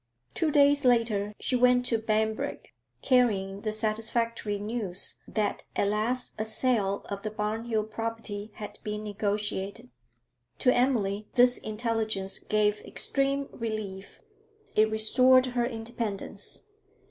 Two 0.33 0.49
days 0.49 0.83
later 0.83 1.35
she 1.39 1.55
went 1.55 1.85
to 1.85 1.99
Banbrigg, 1.99 2.73
carrying 3.03 3.61
the 3.61 3.71
satisfactory 3.71 4.57
news 4.57 5.19
that 5.27 5.63
at 5.75 5.89
last 5.89 6.33
a 6.39 6.43
sale 6.43 7.05
of 7.11 7.21
the 7.21 7.29
Barnhill 7.29 7.83
property 7.87 8.49
had 8.55 8.79
been 8.81 9.03
negotiated. 9.03 9.91
To 10.57 10.73
Emily 10.73 11.27
this 11.35 11.59
intelligence 11.59 12.39
gave 12.39 12.81
extreme 12.81 13.47
relief; 13.51 14.21
it 14.73 14.89
restored 14.89 15.45
her 15.45 15.67
independence. 15.67 16.63